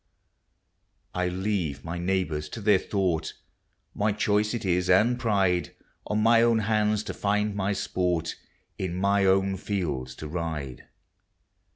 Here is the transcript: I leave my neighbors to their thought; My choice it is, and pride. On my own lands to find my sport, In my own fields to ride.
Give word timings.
I 1.13 1.27
leave 1.27 1.85
my 1.85 1.99
neighbors 1.99 2.49
to 2.49 2.59
their 2.61 2.79
thought; 2.79 3.33
My 3.93 4.11
choice 4.11 4.55
it 4.55 4.65
is, 4.65 4.89
and 4.89 5.19
pride. 5.19 5.75
On 6.07 6.23
my 6.23 6.41
own 6.41 6.57
lands 6.57 7.03
to 7.03 7.13
find 7.13 7.53
my 7.53 7.73
sport, 7.73 8.35
In 8.79 8.95
my 8.95 9.25
own 9.25 9.57
fields 9.57 10.15
to 10.15 10.27
ride. 10.27 10.85